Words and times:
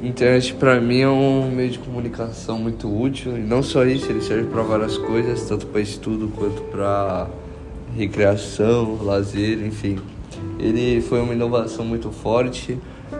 Internet 0.00 0.54
para 0.54 0.80
mim 0.80 1.00
é 1.00 1.08
um 1.08 1.50
meio 1.50 1.70
de 1.70 1.78
comunicação 1.80 2.56
muito 2.56 2.88
útil 2.88 3.36
e 3.36 3.40
não 3.40 3.64
só 3.64 3.84
isso, 3.84 4.10
ele 4.10 4.20
serve 4.20 4.44
para 4.48 4.62
várias 4.62 4.96
coisas, 4.96 5.42
tanto 5.42 5.66
para 5.66 5.80
estudo 5.80 6.28
quanto 6.36 6.62
para 6.70 7.28
recreação, 7.96 8.96
lazer, 9.02 9.58
enfim. 9.66 9.98
Ele 10.56 11.00
foi 11.00 11.20
uma 11.20 11.34
inovação 11.34 11.84
muito 11.84 12.12
forte. 12.12 12.78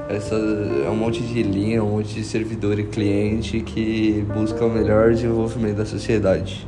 Essa 0.09 0.37
é 0.37 0.89
um 0.89 0.95
monte 0.95 1.21
de 1.21 1.43
linha, 1.43 1.83
um 1.83 1.97
monte 1.97 2.15
de 2.15 2.23
servidor 2.23 2.79
e 2.79 2.85
cliente 2.85 3.61
que 3.61 4.25
busca 4.33 4.65
o 4.65 4.71
melhor 4.71 5.11
desenvolvimento 5.11 5.79
da 5.79 5.87
sociedade. 5.87 6.65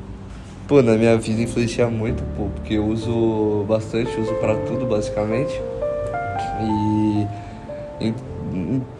Pô, 0.66 0.82
na 0.82 0.96
minha 0.96 1.16
vida 1.18 1.40
influencia 1.40 1.88
muito, 1.88 2.22
pô, 2.36 2.46
porque 2.56 2.74
eu 2.74 2.86
uso 2.86 3.64
bastante, 3.68 4.18
uso 4.20 4.34
para 4.34 4.56
tudo 4.66 4.86
basicamente. 4.86 5.52
E 8.00 8.12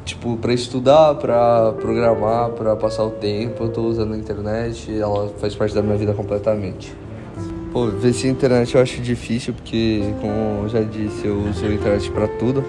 tipo, 0.05 0.37
para 0.37 0.53
estudar, 0.53 1.15
para 1.15 1.73
programar, 1.81 2.51
para 2.51 2.77
passar 2.77 3.05
o 3.05 3.11
tempo, 3.11 3.65
eu 3.65 3.69
tô 3.69 3.83
usando 3.83 4.15
a 4.15 4.17
internet, 4.17 4.91
ela 4.99 5.29
faz 5.39 5.55
parte 5.55 5.75
da 5.75 5.83
minha 5.83 5.97
vida 5.97 6.13
completamente. 6.15 6.95
Pô, 7.73 7.87
ver 7.87 8.13
se 8.13 8.27
internet 8.27 8.75
eu 8.75 8.83
acho 8.83 9.01
difícil 9.01 9.55
porque, 9.55 10.03
como 10.21 10.65
eu 10.65 10.69
já 10.69 10.81
disse, 10.81 11.27
eu 11.27 11.39
uso 11.39 11.65
a 11.65 11.73
internet 11.73 12.11
para 12.11 12.27
tudo. 12.27 12.65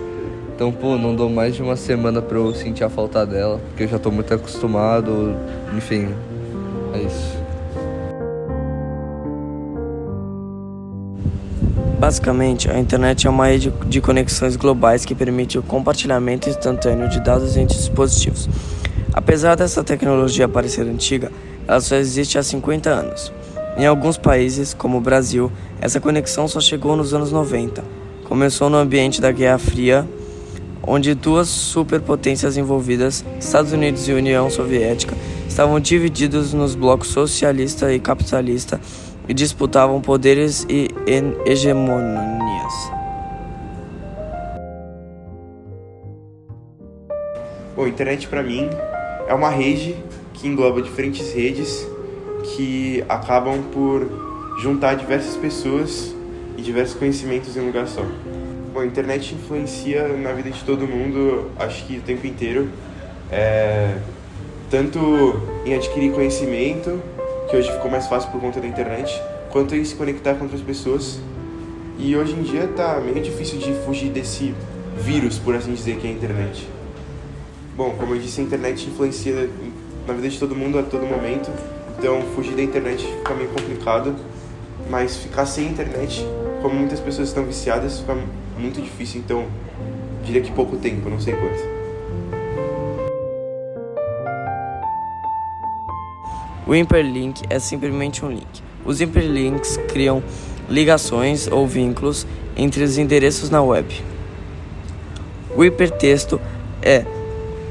Então, 0.55 0.72
pô, 0.72 0.95
não 0.95 1.16
dou 1.16 1.27
mais 1.27 1.55
de 1.55 1.63
uma 1.63 1.75
semana 1.75 2.22
pra 2.22 2.38
eu 2.38 2.53
sentir 2.53 2.84
a 2.84 2.89
falta 2.89 3.25
dela, 3.25 3.59
porque 3.70 3.84
eu 3.84 3.88
já 3.88 3.98
tô 3.98 4.11
muito 4.11 4.31
acostumado, 4.31 5.36
enfim, 5.75 6.09
é 6.94 7.00
isso. 7.00 7.41
Basicamente, 12.01 12.67
a 12.67 12.79
internet 12.79 13.27
é 13.27 13.29
uma 13.29 13.45
rede 13.45 13.71
de 13.85 14.01
conexões 14.01 14.55
globais 14.55 15.05
que 15.05 15.13
permite 15.13 15.59
o 15.59 15.61
compartilhamento 15.61 16.49
instantâneo 16.49 17.07
de 17.07 17.19
dados 17.19 17.55
entre 17.55 17.77
dispositivos. 17.77 18.49
Apesar 19.13 19.53
dessa 19.53 19.83
tecnologia 19.83 20.47
parecer 20.47 20.81
antiga, 20.88 21.31
ela 21.67 21.80
só 21.80 21.95
existe 21.95 22.39
há 22.39 22.43
50 22.43 22.89
anos. 22.89 23.31
Em 23.77 23.85
alguns 23.85 24.17
países, 24.17 24.73
como 24.73 24.97
o 24.97 24.99
Brasil, 24.99 25.52
essa 25.80 25.99
conexão 25.99 26.47
só 26.47 26.59
chegou 26.59 26.95
nos 26.95 27.13
anos 27.13 27.31
90. 27.31 27.83
Começou 28.23 28.67
no 28.67 28.77
ambiente 28.77 29.21
da 29.21 29.31
Guerra 29.31 29.59
Fria, 29.59 30.09
onde 30.81 31.13
duas 31.13 31.49
superpotências 31.49 32.58
envolvidas, 32.58 33.23
Estados 33.39 33.73
Unidos 33.73 34.08
e 34.08 34.13
União 34.13 34.49
Soviética, 34.49 35.15
estavam 35.47 35.80
divididos 35.80 36.52
nos 36.52 36.73
blocos 36.73 37.09
socialista 37.09 37.93
e 37.93 37.99
capitalista 37.99 38.81
e 39.27 39.33
disputavam 39.33 40.02
poderes 40.02 40.66
e 40.69 40.89
hegemonias. 41.45 42.91
Bom, 47.75 47.83
a 47.83 47.89
internet 47.89 48.27
para 48.27 48.44
mim 48.44 48.69
é 49.27 49.33
uma 49.33 49.49
rede 49.49 49.95
que 50.33 50.47
engloba 50.47 50.81
diferentes 50.81 51.33
redes 51.33 51.88
que 52.55 53.03
acabam 53.08 53.64
por 53.72 54.08
juntar 54.59 54.95
diversas 54.95 55.36
pessoas 55.38 56.14
e 56.58 56.61
diversos 56.61 56.95
conhecimentos 56.97 57.55
em 57.55 57.61
um 57.61 57.67
lugar 57.67 57.88
só. 57.88 58.03
Bom, 58.73 58.80
a 58.80 58.86
internet 58.86 59.33
influencia 59.33 60.08
na 60.09 60.31
vida 60.33 60.49
de 60.49 60.64
todo 60.64 60.88
mundo, 60.88 61.49
acho 61.59 61.86
que 61.86 61.97
o 61.97 62.02
tempo 62.02 62.25
inteiro, 62.25 62.69
é, 63.31 63.97
tanto 64.69 64.99
em 65.66 65.73
adquirir 65.73 66.11
conhecimento 66.14 67.02
que 67.52 67.57
hoje 67.57 67.69
ficou 67.69 67.91
mais 67.91 68.07
fácil 68.07 68.31
por 68.31 68.39
conta 68.39 68.61
da 68.61 68.67
internet, 68.67 69.21
quanto 69.52 69.75
em 69.75 69.83
se 69.83 69.94
conectar 69.94 70.35
com 70.35 70.45
outras 70.45 70.61
pessoas. 70.61 71.19
E 71.99 72.16
hoje 72.16 72.31
em 72.31 72.43
dia 72.43 72.66
tá 72.66 73.02
meio 73.02 73.21
difícil 73.21 73.59
de 73.59 73.73
fugir 73.85 74.09
desse 74.09 74.55
vírus, 74.97 75.38
por 75.38 75.53
assim 75.53 75.73
dizer, 75.73 75.97
que 75.97 76.08
é 76.08 76.09
a 76.09 76.13
internet. 76.13 76.66
Bom, 77.75 77.93
como 77.99 78.16
eu 78.16 78.19
disse, 78.21 78.39
a 78.39 78.43
internet 78.45 78.88
influencia 78.88 79.49
na 80.08 80.13
vida 80.13 80.30
de 80.30 80.39
todo 80.39 80.55
mundo 80.55 80.80
a 80.80 80.83
todo 80.83 81.05
momento, 81.05 81.52
então 81.99 82.21
fugir 82.33 82.55
da 82.55 82.61
internet 82.61 83.05
fica 83.05 83.33
meio 83.33 83.49
complicado, 83.49 84.15
mas 84.89 85.17
ficar 85.17 85.45
sem 85.45 85.67
internet, 85.67 86.26
como 86.61 86.76
muitas 86.76 87.02
pessoas 87.02 87.27
estão 87.27 87.43
viciadas, 87.43 87.99
fica 87.99 88.17
muito 88.58 88.81
difícil, 88.81 89.20
então 89.20 89.45
diria 90.23 90.42
que 90.42 90.53
pouco 90.53 90.77
tempo, 90.77 91.09
não 91.09 91.20
sei 91.20 91.33
quanto. 91.33 91.80
O 96.71 96.73
hyperlink 96.73 97.42
é 97.49 97.59
simplesmente 97.59 98.23
um 98.23 98.30
link. 98.30 98.64
Os 98.86 99.02
hyperlinks 99.02 99.76
criam 99.89 100.23
ligações 100.70 101.45
ou 101.52 101.67
vínculos 101.67 102.26
entre 102.55 102.82
os 102.86 102.98
endereços 102.98 103.49
na 103.49 103.61
web. 103.61 103.93
O 105.54 105.65
hipertexto 105.65 106.39
é, 106.82 107.04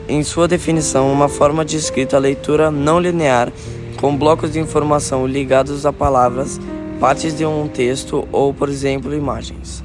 em 0.07 0.23
sua 0.23 0.47
definição, 0.47 1.11
uma 1.11 1.31
forma 1.31 1.65
de 1.65 1.79
escrita 1.79 2.19
leitura 2.19 2.71
não 2.71 3.01
linear 3.01 3.51
com 3.99 4.15
blocos 4.15 4.53
de 4.53 4.61
informação 4.61 5.27
ligados 5.27 5.87
a 5.87 5.95
palavras, 5.95 6.61
partes 7.01 7.35
de 7.35 7.47
um 7.47 7.67
texto 7.69 8.29
ou, 8.31 8.53
por 8.53 8.69
exemplo, 8.69 9.15
imagens. 9.15 9.83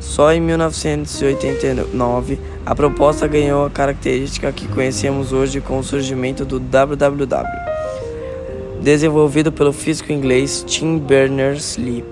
Só 0.00 0.32
em 0.32 0.40
1989 0.40 2.38
a 2.64 2.74
proposta 2.74 3.26
ganhou 3.26 3.66
a 3.66 3.70
característica 3.70 4.50
que 4.52 4.66
conhecemos 4.68 5.34
hoje 5.34 5.60
com 5.60 5.78
o 5.78 5.84
surgimento 5.84 6.46
do 6.46 6.58
www 6.58 7.75
desenvolvido 8.80 9.50
pelo 9.50 9.72
físico 9.72 10.12
inglês 10.12 10.64
Tim 10.66 10.98
Berners-Lee 10.98 12.04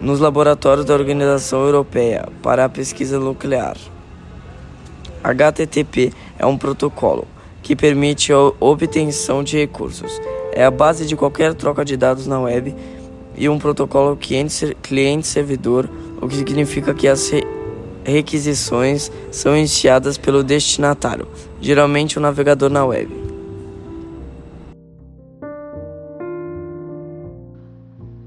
nos 0.00 0.18
laboratórios 0.18 0.86
da 0.86 0.94
Organização 0.94 1.64
Europeia 1.64 2.26
para 2.42 2.64
a 2.64 2.68
Pesquisa 2.68 3.18
Nuclear. 3.18 3.76
HTTP 5.22 6.12
é 6.38 6.46
um 6.46 6.56
protocolo 6.56 7.26
que 7.62 7.76
permite 7.76 8.32
a 8.32 8.38
obtenção 8.58 9.44
de 9.44 9.58
recursos. 9.58 10.18
É 10.52 10.64
a 10.64 10.70
base 10.70 11.06
de 11.06 11.14
qualquer 11.14 11.54
troca 11.54 11.84
de 11.84 11.96
dados 11.96 12.26
na 12.26 12.40
web 12.40 12.74
e 13.36 13.48
um 13.48 13.58
protocolo 13.58 14.18
cliente-servidor, 14.82 15.88
o 16.20 16.26
que 16.26 16.36
significa 16.36 16.94
que 16.94 17.06
as 17.06 17.30
requisições 18.04 19.12
são 19.30 19.56
iniciadas 19.56 20.16
pelo 20.16 20.42
destinatário, 20.42 21.28
geralmente 21.60 22.18
o 22.18 22.20
navegador 22.20 22.70
na 22.70 22.84
web. 22.84 23.29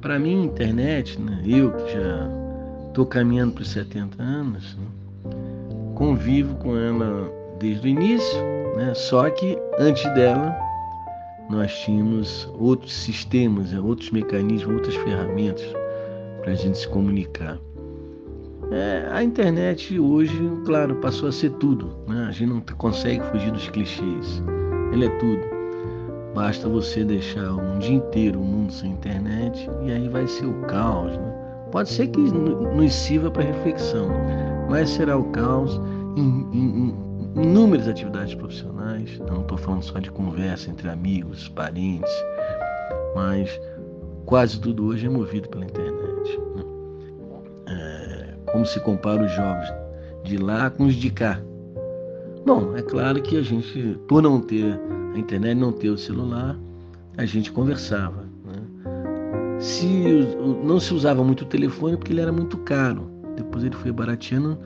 Para 0.03 0.19
mim, 0.19 0.43
internet, 0.43 1.17
né, 1.17 1.41
eu 1.47 1.71
que 1.71 1.93
já 1.93 2.29
estou 2.89 3.05
caminhando 3.05 3.53
para 3.53 3.61
os 3.61 3.69
70 3.69 4.21
anos, 4.21 4.75
né, 4.75 4.85
convivo 5.95 6.55
com 6.57 6.77
ela 6.77 7.31
desde 7.57 7.87
o 7.87 7.89
início, 7.89 8.37
né, 8.75 8.93
só 8.93 9.29
que 9.29 9.57
antes 9.79 10.03
dela 10.13 10.53
nós 11.49 11.73
tínhamos 11.85 12.49
outros 12.59 12.93
sistemas, 12.93 13.71
né, 13.71 13.79
outros 13.79 14.11
mecanismos, 14.11 14.75
outras 14.75 14.95
ferramentas 14.95 15.65
para 16.41 16.51
a 16.51 16.55
gente 16.55 16.79
se 16.79 16.87
comunicar. 16.89 17.57
É, 18.73 19.07
a 19.09 19.23
internet 19.23 19.97
hoje, 19.97 20.37
claro, 20.65 20.95
passou 20.95 21.29
a 21.29 21.31
ser 21.31 21.51
tudo. 21.51 21.95
Né? 22.09 22.25
A 22.27 22.31
gente 22.31 22.49
não 22.49 22.59
consegue 22.77 23.23
fugir 23.27 23.51
dos 23.51 23.69
clichês. 23.69 24.43
Ela 24.91 25.05
é 25.05 25.09
tudo. 25.19 25.52
Basta 26.33 26.67
você 26.67 27.03
deixar 27.03 27.51
um 27.53 27.77
dia 27.79 27.95
inteiro 27.95 28.39
o 28.39 28.43
mundo 28.43 28.73
sem 28.73 28.91
internet 28.91 29.69
e 29.83 29.91
aí 29.91 30.09
vai 30.09 30.27
ser 30.27 30.45
o 30.45 30.61
caos. 30.63 31.11
Né? 31.11 31.33
Pode 31.71 31.89
ser 31.89 32.07
que 32.07 32.19
nos 32.19 32.93
sirva 32.93 33.29
para 33.29 33.43
reflexão, 33.43 34.09
mas 34.69 34.89
será 34.89 35.17
o 35.17 35.25
caos 35.25 35.79
em, 36.17 36.47
em, 36.51 36.89
em 36.89 37.13
inúmeras 37.43 37.87
atividades 37.87 38.33
profissionais. 38.33 39.19
Eu 39.19 39.27
não 39.27 39.41
estou 39.41 39.57
falando 39.57 39.83
só 39.83 39.99
de 39.99 40.11
conversa 40.11 40.69
entre 40.69 40.89
amigos, 40.89 41.49
parentes, 41.49 42.11
mas 43.15 43.59
quase 44.25 44.59
tudo 44.59 44.87
hoje 44.87 45.05
é 45.05 45.09
movido 45.09 45.47
pela 45.49 45.65
internet. 45.65 46.39
Né? 46.55 46.63
É, 47.67 48.51
como 48.51 48.65
se 48.65 48.79
compara 48.79 49.23
os 49.23 49.31
jogos 49.31 49.67
de 50.23 50.37
lá 50.37 50.69
com 50.69 50.85
os 50.85 50.95
de 50.95 51.11
cá. 51.11 51.39
Bom, 52.45 52.75
é 52.75 52.81
claro 52.81 53.21
que 53.21 53.37
a 53.37 53.41
gente, 53.41 53.97
por 54.07 54.21
não 54.21 54.41
ter 54.41 54.79
a 55.15 55.19
internet, 55.19 55.57
não 55.57 55.71
ter 55.71 55.89
o 55.89 55.97
celular, 55.97 56.57
a 57.17 57.25
gente 57.25 57.51
conversava. 57.51 58.23
Né? 58.45 59.59
Se, 59.59 60.27
não 60.63 60.79
se 60.79 60.93
usava 60.93 61.23
muito 61.23 61.41
o 61.41 61.47
telefone 61.47 61.97
porque 61.97 62.11
ele 62.11 62.21
era 62.21 62.31
muito 62.31 62.57
caro. 62.57 63.09
Depois 63.35 63.63
ele 63.63 63.75
foi 63.75 63.91
barateando, 63.91 64.57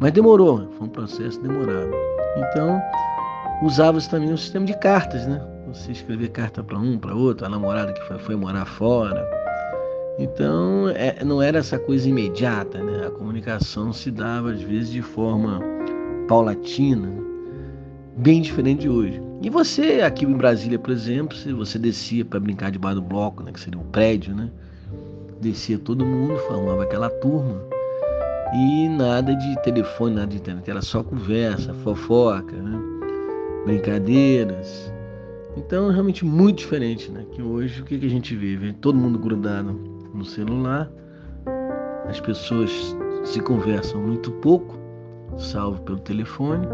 mas 0.00 0.12
demorou, 0.12 0.68
foi 0.78 0.86
um 0.86 0.90
processo 0.90 1.40
demorado. 1.40 1.90
Então, 2.36 2.80
usava-se 3.62 4.10
também 4.10 4.32
o 4.32 4.38
sistema 4.38 4.66
de 4.66 4.78
cartas, 4.78 5.26
né? 5.26 5.40
Você 5.68 5.92
escrever 5.92 6.28
carta 6.28 6.62
para 6.62 6.78
um, 6.78 6.98
para 6.98 7.14
outro, 7.14 7.46
a 7.46 7.48
namorada 7.48 7.92
que 7.92 8.00
foi, 8.06 8.18
foi 8.18 8.36
morar 8.36 8.66
fora. 8.66 9.28
Então, 10.18 10.88
é, 10.90 11.22
não 11.24 11.42
era 11.42 11.58
essa 11.58 11.78
coisa 11.78 12.08
imediata, 12.08 12.82
né? 12.82 13.06
A 13.06 13.10
comunicação 13.10 13.92
se 13.92 14.10
dava 14.10 14.52
às 14.52 14.62
vezes 14.62 14.90
de 14.90 15.02
forma 15.02 15.60
paulatina, 16.28 17.12
bem 18.16 18.40
diferente 18.40 18.82
de 18.82 18.88
hoje. 18.88 19.25
E 19.42 19.50
você, 19.50 20.00
aqui 20.00 20.24
em 20.24 20.32
Brasília, 20.32 20.78
por 20.78 20.90
exemplo, 20.90 21.36
se 21.36 21.52
você 21.52 21.78
descia 21.78 22.24
para 22.24 22.40
brincar 22.40 22.70
debaixo 22.70 23.00
do 23.00 23.06
bloco, 23.06 23.42
né, 23.42 23.52
que 23.52 23.60
seria 23.60 23.78
um 23.78 23.84
prédio, 23.84 24.34
né? 24.34 24.50
Descia 25.40 25.78
todo 25.78 26.04
mundo, 26.04 26.36
formava 26.48 26.82
aquela 26.82 27.10
turma. 27.10 27.62
E 28.54 28.88
nada 28.88 29.34
de 29.34 29.62
telefone, 29.62 30.14
nada 30.14 30.28
de 30.28 30.36
internet, 30.38 30.70
era 30.70 30.80
só 30.80 31.02
conversa, 31.02 31.74
fofoca, 31.74 32.56
né? 32.56 32.96
brincadeiras. 33.66 34.92
Então 35.56 35.90
é 35.90 35.92
realmente 35.92 36.24
muito 36.24 36.58
diferente, 36.58 37.10
né? 37.10 37.26
Que 37.32 37.42
hoje 37.42 37.82
o 37.82 37.84
que, 37.84 37.98
que 37.98 38.06
a 38.06 38.10
gente 38.10 38.34
vive? 38.36 38.72
Todo 38.74 38.96
mundo 38.96 39.18
grudado 39.18 39.72
no 40.14 40.24
celular, 40.24 40.90
as 42.08 42.20
pessoas 42.20 42.96
se 43.24 43.40
conversam 43.40 44.00
muito 44.00 44.30
pouco, 44.30 44.78
salvo 45.36 45.82
pelo 45.82 45.98
telefone. 45.98 46.66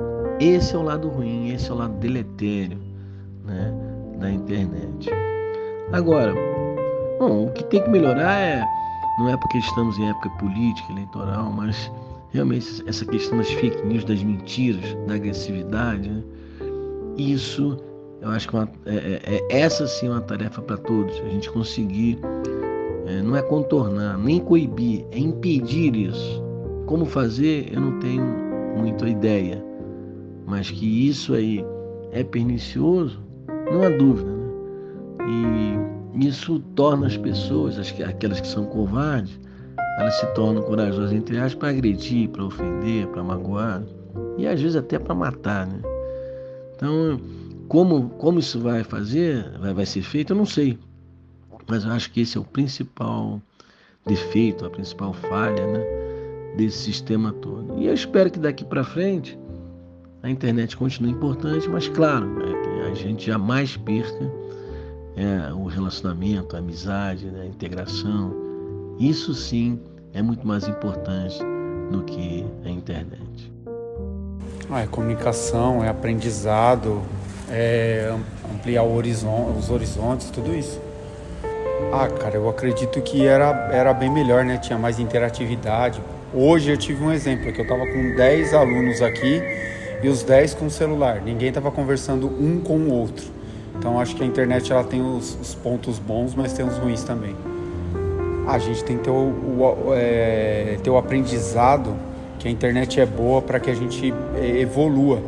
Esse 0.42 0.74
é 0.74 0.78
o 0.78 0.82
lado 0.82 1.08
ruim, 1.08 1.50
esse 1.50 1.70
é 1.70 1.72
o 1.72 1.76
lado 1.76 1.94
deletério 2.00 2.76
né, 3.44 3.72
da 4.18 4.28
internet. 4.28 5.08
Agora, 5.92 6.34
bom, 7.20 7.46
o 7.46 7.52
que 7.52 7.62
tem 7.66 7.80
que 7.80 7.88
melhorar 7.88 8.40
é, 8.40 8.66
não 9.20 9.28
é 9.28 9.36
porque 9.36 9.58
estamos 9.58 9.96
em 9.98 10.08
época 10.08 10.30
política, 10.40 10.90
eleitoral, 10.90 11.52
mas 11.52 11.88
realmente 12.32 12.82
essa 12.88 13.04
questão 13.04 13.38
das 13.38 13.52
fake 13.52 13.86
news, 13.86 14.02
das 14.02 14.20
mentiras, 14.20 14.96
da 15.06 15.14
agressividade, 15.14 16.10
né, 16.10 16.24
isso 17.16 17.78
eu 18.20 18.30
acho 18.30 18.48
que 18.48 18.56
é, 18.56 18.68
é, 18.86 19.20
é, 19.24 19.46
é 19.48 19.60
essa 19.60 19.86
sim 19.86 20.08
é 20.08 20.10
uma 20.10 20.20
tarefa 20.22 20.60
para 20.60 20.76
todos, 20.76 21.20
a 21.20 21.28
gente 21.28 21.48
conseguir, 21.52 22.18
é, 23.06 23.22
não 23.22 23.36
é 23.36 23.42
contornar, 23.42 24.18
nem 24.18 24.40
coibir, 24.40 25.04
é 25.12 25.20
impedir 25.20 25.94
isso. 25.94 26.42
Como 26.86 27.04
fazer, 27.04 27.72
eu 27.72 27.80
não 27.80 28.00
tenho 28.00 28.24
muita 28.76 29.08
ideia, 29.08 29.71
mas 30.46 30.70
que 30.70 31.08
isso 31.08 31.34
aí 31.34 31.64
é 32.10 32.22
pernicioso, 32.22 33.20
não 33.70 33.82
há 33.82 33.88
dúvida. 33.90 34.30
Né? 34.30 34.42
E 36.14 36.26
isso 36.26 36.58
torna 36.74 37.06
as 37.06 37.16
pessoas, 37.16 37.78
aquelas 37.78 38.40
que 38.40 38.46
são 38.46 38.66
covardes, 38.66 39.40
elas 39.98 40.14
se 40.14 40.26
tornam 40.34 40.62
corajosas, 40.62 41.12
entre 41.12 41.38
aspas, 41.38 41.54
para 41.54 41.68
agredir, 41.70 42.28
para 42.30 42.44
ofender, 42.44 43.06
para 43.08 43.22
magoar 43.22 43.82
e 44.36 44.46
às 44.46 44.60
vezes 44.60 44.76
até 44.76 44.98
para 44.98 45.14
matar. 45.14 45.66
Né? 45.66 45.80
Então, 46.74 47.20
como, 47.68 48.10
como 48.10 48.38
isso 48.38 48.60
vai 48.60 48.84
fazer, 48.84 49.50
vai, 49.58 49.72
vai 49.72 49.86
ser 49.86 50.02
feito, 50.02 50.32
eu 50.32 50.36
não 50.36 50.46
sei. 50.46 50.78
Mas 51.68 51.84
eu 51.84 51.92
acho 51.92 52.10
que 52.10 52.20
esse 52.20 52.36
é 52.36 52.40
o 52.40 52.44
principal 52.44 53.40
defeito, 54.04 54.66
a 54.66 54.70
principal 54.70 55.12
falha 55.12 55.66
né, 55.66 55.84
desse 56.56 56.78
sistema 56.78 57.32
todo. 57.32 57.78
E 57.78 57.86
eu 57.86 57.94
espero 57.94 58.30
que 58.30 58.38
daqui 58.38 58.64
para 58.64 58.82
frente 58.82 59.38
a 60.22 60.30
internet 60.30 60.76
continue 60.76 61.10
importante, 61.10 61.69
mas 61.69 61.88
claro, 61.88 62.26
né, 62.26 62.90
a 62.90 62.94
gente 62.94 63.26
jamais 63.26 63.76
perca 63.76 64.30
é, 65.16 65.52
o 65.52 65.64
relacionamento, 65.66 66.54
a 66.54 66.60
amizade, 66.60 67.26
né, 67.26 67.42
a 67.42 67.46
integração. 67.46 68.34
Isso 69.00 69.34
sim 69.34 69.80
é 70.14 70.22
muito 70.22 70.46
mais 70.46 70.69
importante 70.69 71.38
do 71.90 72.04
que 72.04 72.46
a 72.64 72.70
internet. 72.70 73.52
Ah, 74.70 74.82
é 74.82 74.86
comunicação, 74.86 75.82
é 75.82 75.88
aprendizado, 75.88 77.02
é 77.50 78.14
ampliar 78.54 78.84
horizonte, 78.84 79.58
os 79.58 79.70
horizontes, 79.70 80.30
tudo 80.30 80.54
isso. 80.54 80.80
Ah, 81.92 82.08
cara, 82.08 82.36
eu 82.36 82.48
acredito 82.48 83.02
que 83.02 83.26
era, 83.26 83.69
era 83.72 83.92
bem 83.92 84.10
melhor, 84.10 84.44
né? 84.44 84.56
Tinha 84.56 84.78
mais 84.78 84.98
interatividade. 84.98 86.00
Hoje 86.32 86.70
eu 86.70 86.76
tive 86.78 87.04
um 87.04 87.12
exemplo, 87.12 87.52
que 87.52 87.60
eu 87.60 87.66
tava 87.66 87.84
com 87.86 88.14
10 88.16 88.54
alunos 88.54 89.02
aqui 89.02 89.42
e 90.02 90.08
os 90.08 90.22
10 90.22 90.54
com 90.54 90.69
celular. 90.69 91.22
Ninguém 91.22 91.49
estava 91.49 91.70
conversando 91.70 92.26
um 92.26 92.60
com 92.60 92.76
o 92.76 92.93
outro. 92.93 93.25
Então 93.78 93.99
acho 94.00 94.14
que 94.14 94.22
a 94.22 94.26
internet 94.26 94.72
ela 94.72 94.84
tem 94.84 95.00
os, 95.00 95.38
os 95.40 95.54
pontos 95.54 95.99
bons, 95.99 96.34
mas 96.34 96.52
tem 96.52 96.66
os 96.66 96.76
ruins 96.76 97.02
também. 97.04 97.34
A 98.46 98.58
gente 98.58 98.84
tem 98.84 98.96
que 98.96 99.04
ter 99.04 99.10
o, 99.10 99.14
o, 99.14 99.94
é, 99.94 100.78
ter 100.82 100.90
o 100.90 100.96
aprendizado 100.96 101.94
que 102.38 102.49
a 102.49 102.50
internet 102.50 103.00
é 103.00 103.06
boa 103.06 103.40
para 103.40 103.60
que 103.60 103.70
a 103.70 103.75
gente 103.75 104.12
é, 104.34 104.60
evolua. 104.60 105.22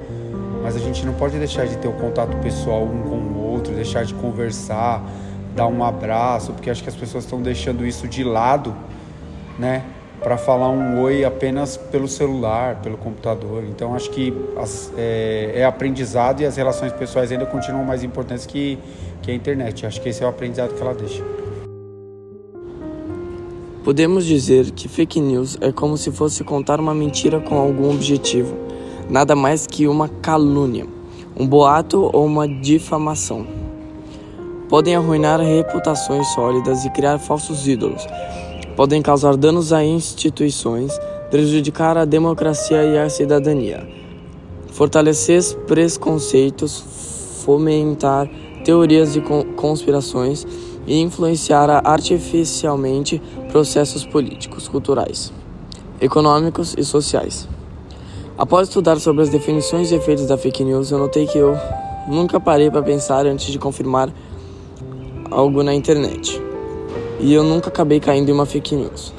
Mas 0.63 0.77
a 0.77 0.81
gente 0.81 1.05
não 1.07 1.15
pode 1.15 1.39
deixar 1.39 1.67
de 1.67 1.77
ter 1.77 1.89
o 1.89 1.93
contato 1.93 2.37
pessoal 2.39 2.83
um 2.83 3.03
com 3.03 3.17
o 3.17 3.53
outro, 3.53 3.73
deixar 3.75 4.05
de 4.05 4.15
conversar, 4.15 5.05
dar 5.55 5.67
um 5.67 5.85
abraço, 5.85 6.53
porque 6.53 6.71
acho 6.71 6.83
que 6.83 6.89
as 6.89 6.97
pessoas 6.97 7.25
estão 7.25 7.41
deixando 7.41 7.87
isso 7.87 8.09
de 8.09 8.25
lado, 8.25 8.75
né? 9.59 9.85
Para 10.25 10.39
falar 10.39 10.71
um 10.71 11.03
oi 11.03 11.23
apenas 11.23 11.77
pelo 11.77 12.09
celular, 12.09 12.81
pelo 12.81 12.97
computador. 12.97 13.63
Então 13.63 13.95
acho 13.95 14.09
que 14.11 14.33
as, 14.57 14.91
é, 14.97 15.53
é, 15.57 15.65
aprendizado 15.67 16.41
e 16.41 16.47
as 16.47 16.57
relações 16.57 16.95
pessoais 16.95 17.31
ainda 17.31 17.45
continuam 17.45 17.85
mais 17.85 18.03
importantes 18.03 18.47
que, 18.47 18.79
que 19.21 19.31
a 19.31 19.35
internet. 19.35 19.85
Acho 19.85 20.01
que 20.01 20.09
esse 20.09 20.23
é 20.23 20.27
o 20.27 20.31
aprendizado 20.31 20.75
que 20.75 20.81
ela 20.81 20.95
deixa. 20.95 21.23
Podemos 23.85 24.25
dizer 24.25 24.71
que 24.71 24.89
fake 24.89 25.21
news 25.21 25.59
é 25.61 25.71
como 25.71 25.99
se 25.99 26.11
fosse 26.11 26.43
contar 26.43 26.81
uma 26.81 26.95
mentira 26.95 27.39
com 27.39 27.59
algum 27.59 27.91
objetivo, 27.91 28.57
nada 29.11 29.37
mais 29.37 29.67
que 29.67 29.87
uma 29.87 30.09
calúnia, 30.09 30.87
um 31.39 31.47
boato 31.47 32.11
ou 32.15 32.25
uma 32.25 32.49
difamação. 32.49 33.47
Podem 34.71 34.97
arruinar 34.97 35.39
reputações 35.39 36.27
sólidas 36.29 36.87
e 36.87 36.91
criar 36.91 37.19
falsos 37.19 37.69
ídolos, 37.69 38.07
podem 38.77 39.01
causar 39.01 39.37
danos 39.37 39.73
a 39.73 39.85
instituições, 39.85 40.99
prejudicar 41.31 41.97
a 41.97 42.05
democracia 42.05 42.85
e 42.85 42.99
a 42.99 43.09
cidadania, 43.09 43.87
fortalecer 44.73 45.43
preconceitos, 45.67 47.43
fomentar 47.45 48.29
teorias 48.65 49.13
de 49.13 49.21
conspirações 49.57 50.47
e 50.87 51.01
influenciar 51.01 51.71
artificialmente 51.87 53.21
processos 53.51 54.05
políticos, 54.05 54.69
culturais, 54.69 55.33
econômicos 56.01 56.75
e 56.77 56.85
sociais. 56.85 57.49
Após 58.37 58.69
estudar 58.69 58.99
sobre 58.99 59.23
as 59.23 59.29
definições 59.29 59.93
e 59.93 59.95
efeitos 59.95 60.27
da 60.27 60.37
fake 60.37 60.65
news, 60.65 60.91
eu 60.91 60.99
notei 60.99 61.27
que 61.27 61.39
eu 61.39 61.57
nunca 62.09 62.41
parei 62.41 62.71
para 62.71 62.83
pensar 62.83 63.27
antes 63.27 63.53
de 63.53 63.59
confirmar 63.59 64.13
algo 65.31 65.63
na 65.63 65.73
internet 65.73 66.43
e 67.21 67.33
eu 67.33 67.43
nunca 67.43 67.69
acabei 67.69 68.01
caindo 68.01 68.29
em 68.29 68.33
uma 68.33 68.47
fake 68.47 68.75
news. 68.75 69.13